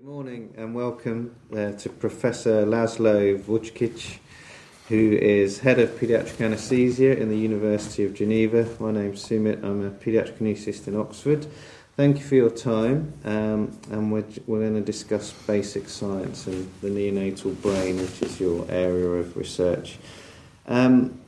[0.00, 4.16] Good morning and welcome uh, to Professor Laszlo Vutskits,
[4.88, 8.66] who is head of paediatric anaesthesia in the University of Geneva.
[8.80, 11.46] My name's Sumit, I'm a paediatric anaesthetist in Oxford.
[11.98, 16.70] Thank you for your time, um, and we're, we're going to discuss basic science and
[16.80, 19.98] the neonatal brain, which is your area of research.
[20.66, 21.20] Um,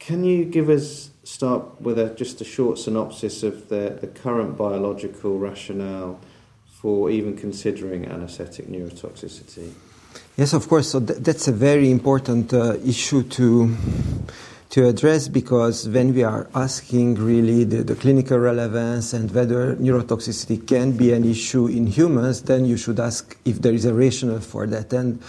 [0.00, 4.56] can you give us start with a, just a short synopsis of the, the current
[4.56, 6.18] biological rationale
[6.82, 9.70] for even considering anesthetic neurotoxicity?
[10.36, 10.90] Yes, of course.
[10.90, 13.76] So th- that's a very important uh, issue to
[14.70, 20.66] to address because when we are asking really the, the, clinical relevance and whether neurotoxicity
[20.66, 24.40] can be an issue in humans, then you should ask if there is a rationale
[24.40, 24.92] for that.
[24.94, 25.22] And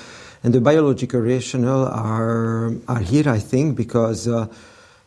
[0.44, 4.48] and the biological rationale are are here, I think, because uh,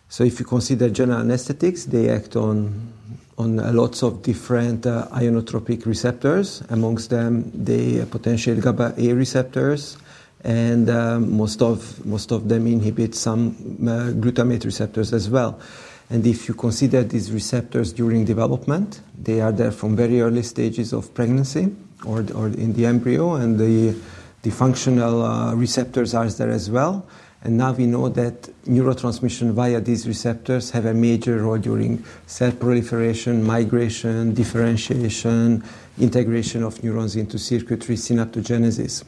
[0.09, 2.93] so if you consider general anesthetics, they act on
[3.39, 6.63] on lots of different uh, ionotropic receptors.
[6.71, 9.99] Amongst them, the potential GABA A receptors,
[10.43, 15.61] and um, most of most of them inhibit some uh, glutamate receptors as well.
[16.09, 20.93] And if you consider these receptors during development, they are there from very early stages
[20.93, 21.75] of pregnancy
[22.07, 23.97] or, or in the embryo, and the,
[24.43, 27.05] the functional uh, receptors are there as well.
[27.43, 32.53] And now we know that neurotransmission via these receptors have a major role during cell
[32.53, 35.63] proliferation, migration, differentiation,
[35.99, 39.05] integration of neurons into circuitry, synaptogenesis.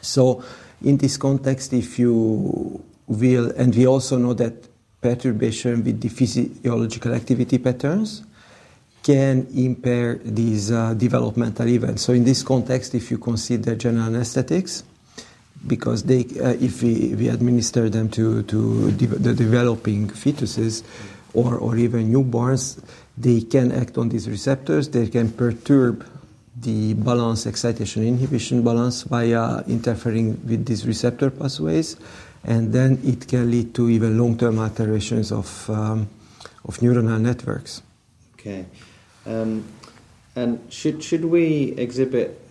[0.00, 0.42] So,
[0.82, 4.68] in this context, if you will, and we also know that
[5.00, 8.22] perturbation with the physiological activity patterns
[9.02, 12.02] can impair these uh, developmental events.
[12.02, 14.84] So, in this context, if you consider general anesthetics,
[15.66, 20.82] because they, uh, if we, we administer them to, to de- the developing fetuses
[21.34, 22.82] or, or even newborns,
[23.16, 26.06] they can act on these receptors, they can perturb
[26.60, 31.96] the balance excitation inhibition balance via interfering with these receptor pathways,
[32.44, 36.08] and then it can lead to even long term alterations of, um,
[36.64, 37.82] of neuronal networks.
[38.34, 38.64] Okay.
[39.26, 39.64] Um,
[40.34, 42.47] and should, should we exhibit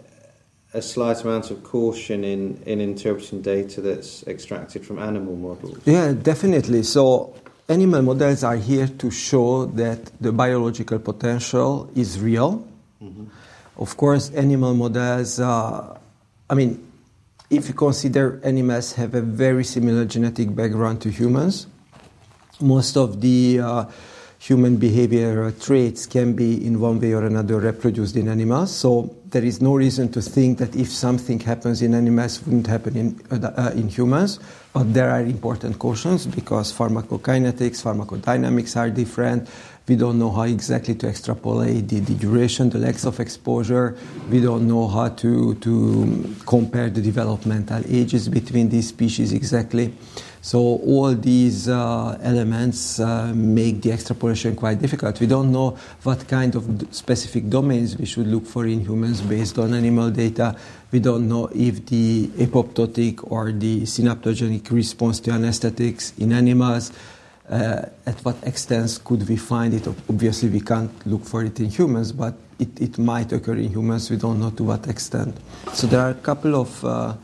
[0.77, 5.79] a slight amount of caution in, in interpreting data that's extracted from animal models?
[5.85, 6.83] Yeah, definitely.
[6.83, 7.33] So,
[7.67, 12.63] animal models are here to show that the biological potential is real.
[13.03, 13.25] Mm-hmm.
[13.77, 15.97] Of course, animal models, uh,
[16.47, 16.85] I mean,
[17.49, 21.65] if you consider animals have a very similar genetic background to humans,
[22.59, 23.85] most of the uh,
[24.39, 28.73] human behavior traits can be in one way or another reproduced in animals.
[28.75, 32.95] So there is no reason to think that if something happens in animals, wouldn't happen
[32.95, 34.39] in, uh, in humans.
[34.73, 39.49] But there are important cautions because pharmacokinetics, pharmacodynamics are different.
[39.87, 43.97] We don't know how exactly to extrapolate the, the duration, the length of exposure.
[44.29, 49.93] We don't know how to, to compare the developmental ages between these species exactly.
[50.47, 55.19] So all these uh, elements uh, make the extrapolation quite difficult.
[55.19, 59.59] We don't know what kind of specific domains we should look for in humans based
[59.59, 60.55] on animal data.
[60.89, 66.93] We don't know if the apoptotic or the synaptogenic response to anesthetics in animals.
[67.49, 69.85] Uh, at what extent could we find it?
[69.85, 74.09] Obviously, we can't look for it in humans, but it, it might occur in humans.
[74.09, 75.35] We don't know to what extent.
[75.73, 77.15] So there are a couple of uh,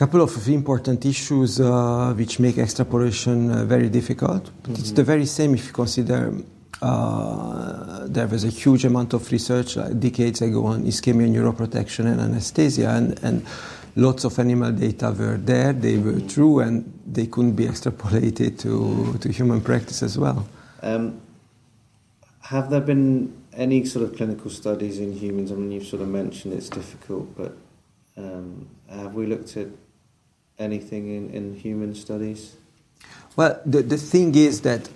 [0.00, 4.44] couple of important issues uh, which make extrapolation uh, very difficult.
[4.44, 4.72] Mm-hmm.
[4.72, 6.32] It's the very same if you consider
[6.80, 12.88] uh, there was a huge amount of research decades ago on ischemia neuroprotection and anesthesia,
[12.88, 13.46] and, and
[13.94, 19.18] lots of animal data were there, they were true, and they couldn't be extrapolated to,
[19.18, 20.48] to human practice as well.
[20.80, 21.20] Um,
[22.40, 25.52] have there been any sort of clinical studies in humans?
[25.52, 27.54] I mean, you've sort of mentioned it's difficult, but
[28.16, 29.68] um, have we looked at
[30.60, 32.54] anything in, in human studies?
[33.36, 34.88] Well, the, the thing is that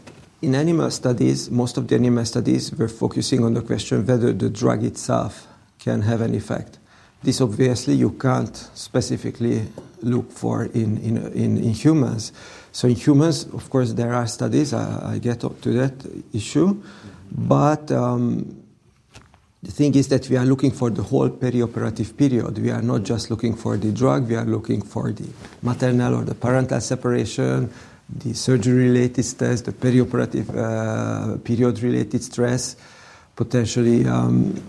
[0.42, 4.50] in animal studies, most of the animal studies were focusing on the question whether the
[4.50, 5.46] drug itself
[5.78, 6.78] can have an effect.
[7.22, 9.66] This obviously you can't specifically
[10.02, 12.32] look for in, in, in, in humans.
[12.72, 14.74] So in humans, of course, there are studies.
[14.74, 15.94] I, I get to that
[16.34, 16.82] issue,
[17.30, 18.63] but um,
[19.64, 22.58] the thing is that we are looking for the whole perioperative period.
[22.58, 25.26] We are not just looking for the drug, we are looking for the
[25.62, 27.72] maternal or the parental separation,
[28.10, 32.76] the surgery related stress, the perioperative uh, period related stress,
[33.34, 34.62] potentially um,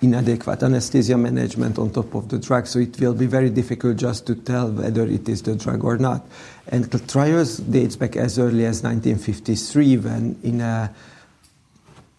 [0.00, 2.68] inadequate anesthesia management on top of the drug.
[2.68, 5.98] So it will be very difficult just to tell whether it is the drug or
[5.98, 6.24] not.
[6.68, 10.94] And the trials dates back as early as 1953 when in a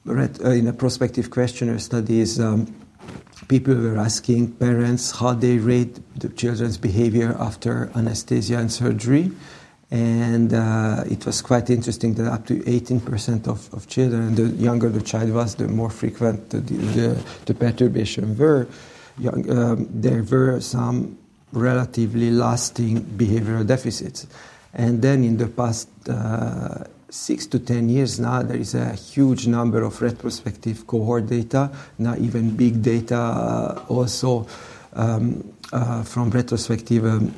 [0.05, 2.73] read uh, in a prospective questionnaire studies, um,
[3.47, 9.31] people were asking parents how they rate the children's behavior after anesthesia and surgery.
[9.91, 14.89] And uh, it was quite interesting that up to 18% of, of children, the younger
[14.89, 18.67] the child was, the more frequent the, the, the perturbation were.
[19.17, 21.17] Young, um, there were some
[21.51, 24.27] relatively lasting behavioral deficits.
[24.75, 29.47] And then in the past uh, six to ten years now, there is a huge
[29.47, 34.47] number of retrospective cohort data, now even big data uh, also
[34.93, 37.33] um, uh, from retrospective um,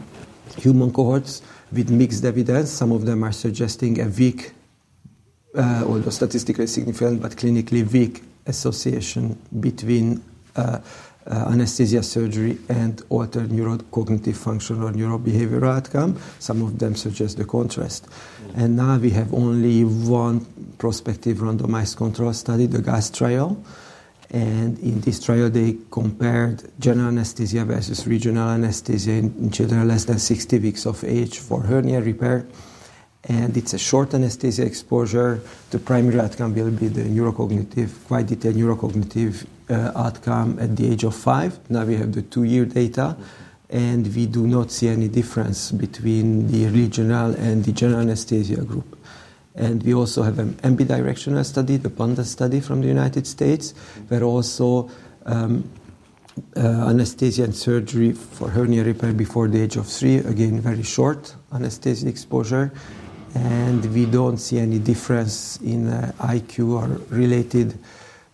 [0.58, 1.42] human cohorts
[1.72, 2.70] with mixed evidence.
[2.70, 4.52] Some of them are suggesting a weak,
[5.56, 10.22] uh, although statistically significant, but clinically weak association between
[11.28, 16.20] uh, anesthesia surgery and altered neurocognitive function or neurobehavioral outcome.
[16.40, 18.06] Some of them suggest the contrast.
[18.06, 18.60] Mm-hmm.
[18.60, 20.46] And now we have only one
[20.78, 23.64] prospective randomized control study, the GAS trial.
[24.32, 30.20] And in this trial, they compared general anesthesia versus regional anesthesia in children less than
[30.20, 32.46] 60 weeks of age for hernia repair
[33.26, 35.42] and it's a short anesthesia exposure.
[35.70, 41.04] The primary outcome will be the neurocognitive, quite detailed neurocognitive uh, outcome at the age
[41.04, 41.60] of five.
[41.70, 43.16] Now we have the two year data,
[43.70, 48.98] and we do not see any difference between the regional and the general anesthesia group.
[49.54, 53.74] And we also have an ambidirectional study, the PANDA study from the United States,
[54.08, 54.90] where also
[55.26, 55.70] um,
[56.56, 61.36] uh, anesthesia and surgery for hernia repair before the age of three, again, very short
[61.54, 62.72] anesthesia exposure
[63.36, 67.78] and we don't see any difference in uh, IQ or related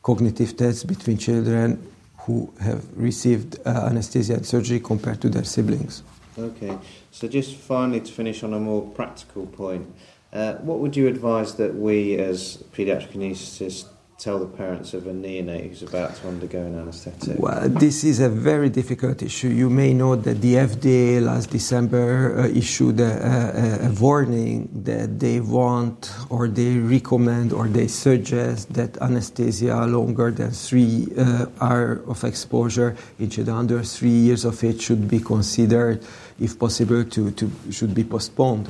[0.03, 6.03] cognitive tests between children who have received uh, anesthesia and surgery compared to their siblings.
[6.37, 6.77] Okay,
[7.11, 9.87] so just finally to finish on a more practical point,
[10.33, 13.85] uh, what would you advise that we as paediatric anaesthetists
[14.17, 17.37] tell the parents of a neonate who's about to undergo an anesthetic?
[17.37, 19.49] Well, this is a very difficult issue.
[19.49, 25.19] You may know that the FDA last December uh, issued a, a, a, warning that
[25.19, 32.01] they want or they recommend or they suggest that anesthesia longer than three uh, hours
[32.07, 36.03] of exposure in children under three years of age should be considered,
[36.39, 38.67] if possible, to, to should be postponed.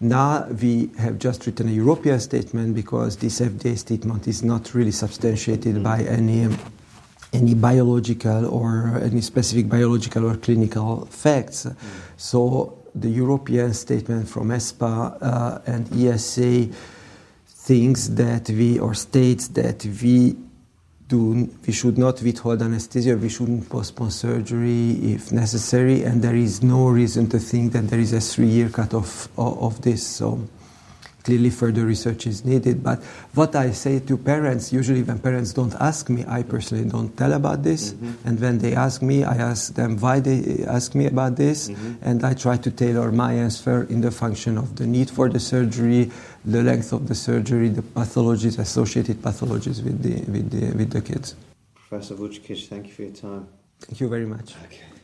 [0.00, 4.92] Now we have just written a European statement because this FDA statement is not really
[4.92, 5.82] substantiated mm-hmm.
[5.82, 6.48] by any
[7.32, 11.66] any biological or any specific biological or clinical facts.
[11.66, 11.76] Mm.
[12.16, 16.68] So the European statement from ESPA uh, and ESA
[17.46, 20.36] thinks that we or states that we
[21.08, 26.62] do we should not withhold anesthesia, we shouldn't postpone surgery if necessary, and there is
[26.62, 30.06] no reason to think that there is a three-year cut of, of this.
[30.06, 30.46] So
[31.28, 32.82] clearly further research is needed.
[32.82, 33.04] But
[33.34, 37.34] what I say to parents, usually when parents don't ask me, I personally don't tell
[37.34, 37.92] about this.
[37.92, 38.26] Mm-hmm.
[38.26, 41.68] And when they ask me, I ask them why they ask me about this.
[41.68, 42.08] Mm-hmm.
[42.08, 45.38] And I try to tailor my answer in the function of the need for the
[45.38, 46.10] surgery,
[46.46, 51.02] the length of the surgery, the pathologies, associated pathologies with the, with the, with the
[51.02, 51.36] kids.
[51.74, 53.46] Professor Vutskits, thank you for your time.
[53.80, 54.54] Thank you very much.
[54.64, 54.97] Okay.